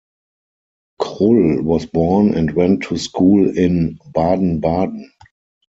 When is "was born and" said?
1.61-2.55